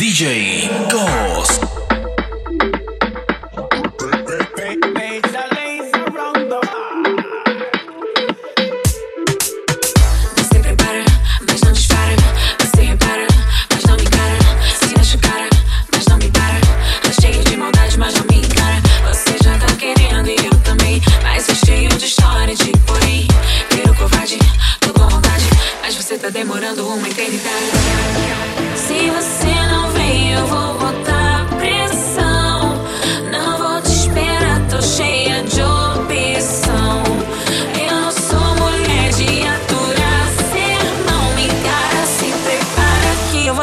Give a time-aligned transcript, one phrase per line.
[0.00, 1.79] DJ Ghost.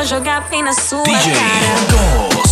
[0.07, 2.31] jogar bem na sua DJ cara.
[2.31, 2.46] Dom.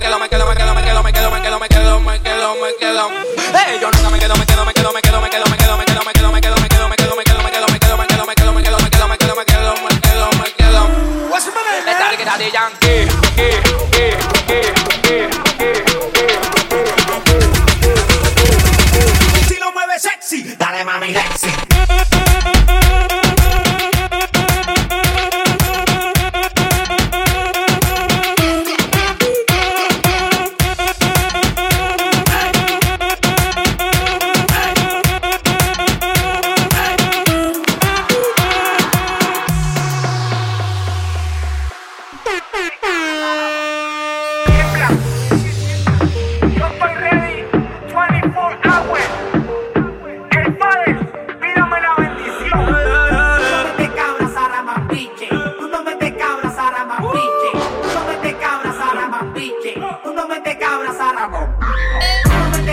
[0.00, 2.20] me quedo, me quedo, me quedo, me quedo, me quedo, me quedo, me quedo, me
[2.20, 3.10] quedo, me quedo.
[3.52, 5.09] Hey, yo nunca me quedo, me quedo, me quedo, me quedo.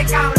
[0.09, 0.37] Yeah.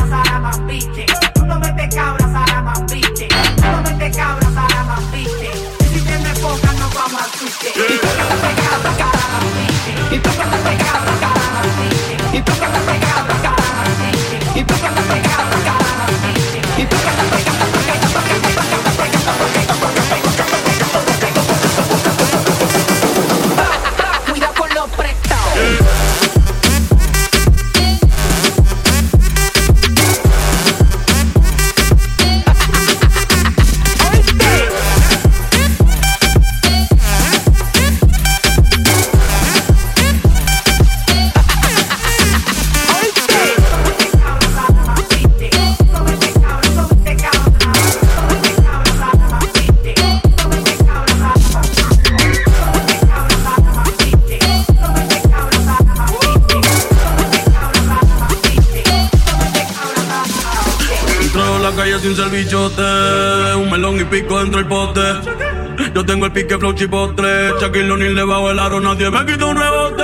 [66.48, 67.53] Que flow chipotle.
[67.60, 70.03] Shaquille O'Neal le bajo el aro, nadie me quita un rebote.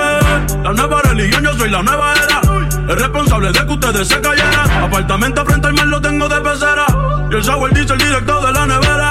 [0.63, 2.41] La nueva religión, yo soy la nueva era.
[2.87, 4.71] El responsable de que ustedes se cayeran.
[4.83, 6.87] Apartamento frente al mar lo tengo de pecera.
[7.31, 9.09] Y el sour dice el director de la nevera.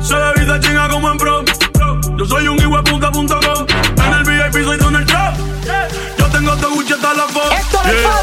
[0.00, 1.44] Se de chinga como en pro.
[2.16, 3.66] Yo soy un punta.com.
[4.06, 5.36] En el VIP soy Donald Trump.
[6.18, 7.88] Yo tengo Gucci hasta la foto.
[7.88, 8.15] Esto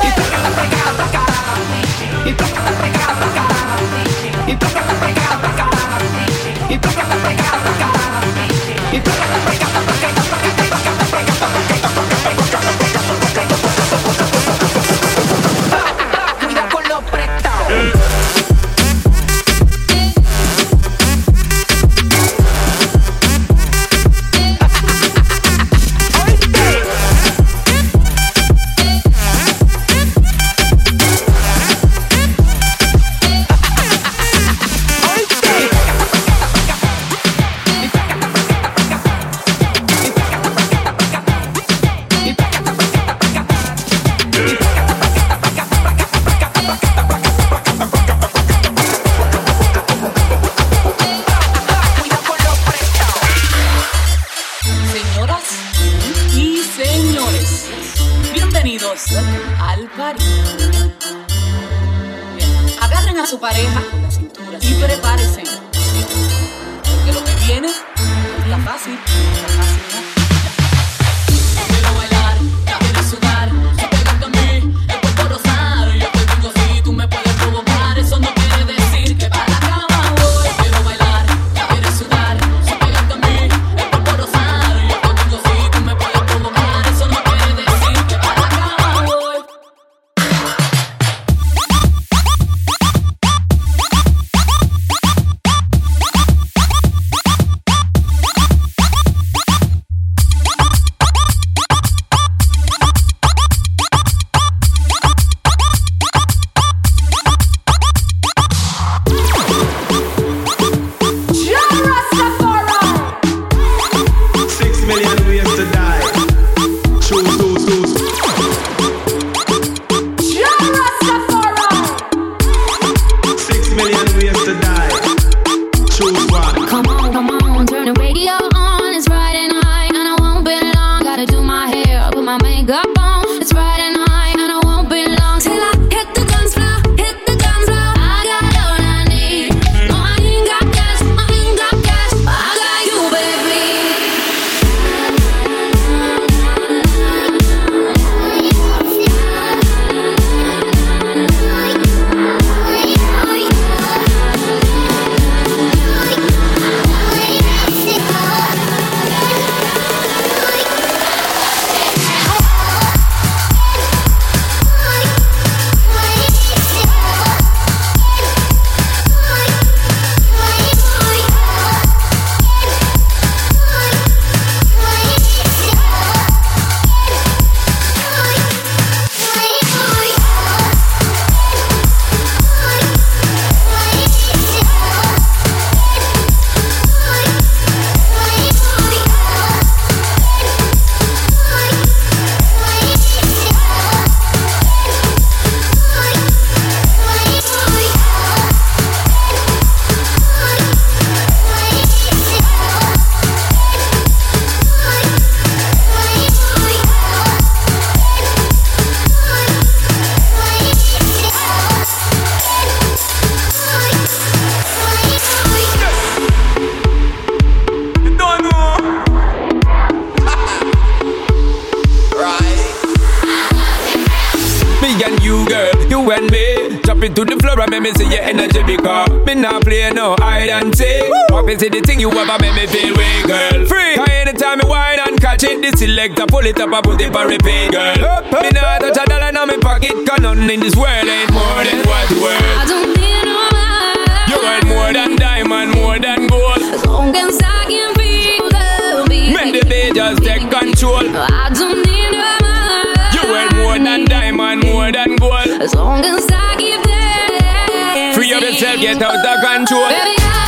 [231.53, 233.65] me see the thing you ever make me feel way, girl.
[233.67, 233.95] Free.
[233.95, 237.13] Cause anytime me wine and catch it, this selector pull it up and put it
[237.13, 238.05] for repeat, girl.
[238.05, 241.05] Up, up, me nah touch a dollar in my pocket, cause nothing in this world
[241.05, 242.41] ain't more than what you worth.
[242.41, 244.33] I don't need no money.
[244.33, 246.61] You worth more than diamond, more than gold.
[246.73, 249.33] As long as I can feel the beat.
[249.33, 251.05] Make the beat just take control.
[251.05, 253.13] I don't need no money.
[253.13, 255.61] You worth more than diamond, more than gold.
[255.61, 258.13] As long as I keep dancing.
[258.17, 259.89] Free up yourself, get out of control.
[259.89, 260.42] Baby, I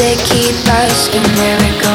[0.00, 1.89] they keep asking where we go.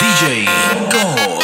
[0.00, 0.46] DJ
[0.88, 1.39] Go.